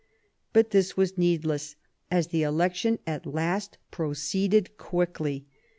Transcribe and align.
But 0.51 0.71
this 0.71 0.97
was 0.97 1.15
needless, 1.15 1.75
as 2.09 2.29
the 2.29 2.41
election 2.41 2.97
at 3.05 3.27
last 3.27 3.77
proceeded 3.91 4.75
quickly. 4.75 5.45